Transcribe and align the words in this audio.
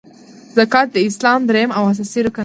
زکات 0.57 0.87
د 0.91 0.97
اسلام 1.07 1.39
دریم 1.49 1.69
او 1.77 1.83
اساسې 1.91 2.19
رکن 2.25 2.35
دی. 2.37 2.39